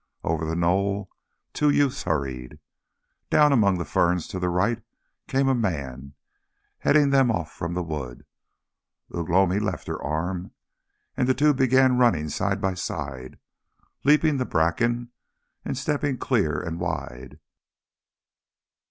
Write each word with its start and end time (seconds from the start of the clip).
Over 0.23 0.45
the 0.45 0.55
knoll 0.55 1.11
two 1.53 1.69
youths 1.69 2.01
hurried. 2.01 2.57
Down 3.29 3.51
among 3.51 3.77
the 3.77 3.85
ferns 3.85 4.25
to 4.29 4.39
the 4.39 4.49
right 4.49 4.81
came 5.27 5.47
a 5.47 5.53
man, 5.53 6.15
heading 6.79 7.11
them 7.11 7.29
off 7.29 7.51
from 7.51 7.75
the 7.75 7.83
wood. 7.83 8.25
Ugh 9.13 9.29
lomi 9.29 9.59
left 9.59 9.85
her 9.85 10.01
arm, 10.01 10.53
and 11.15 11.29
the 11.29 11.35
two 11.35 11.53
began 11.53 11.99
running 11.99 12.29
side 12.29 12.59
by 12.59 12.73
side, 12.73 13.37
leaping 14.03 14.37
the 14.37 14.45
bracken 14.45 15.11
and 15.63 15.77
stepping 15.77 16.17
clear 16.17 16.59
and 16.59 16.79
wide. 16.79 17.39